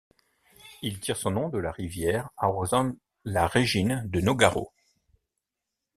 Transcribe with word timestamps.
Il 0.81 0.99
tire 0.99 1.15
son 1.15 1.29
nom 1.29 1.49
de 1.49 1.59
la 1.59 1.71
rivière 1.71 2.31
arrosant 2.35 2.93
la 3.23 3.45
régine 3.45 4.01
de 4.07 4.19
Nogaro. 4.19 4.73